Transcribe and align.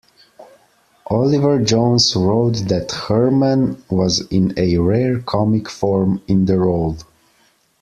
Oliver 1.11 1.59
Jones 1.63 2.15
wrote 2.15 2.55
that 2.69 2.89
Herrmann 2.91 3.83
was 3.87 4.21
in 4.31 4.51
"a 4.57 4.79
rare 4.79 5.19
comic 5.19 5.69
form" 5.69 6.23
in 6.27 6.45
the 6.47 6.57
role. 6.57 6.97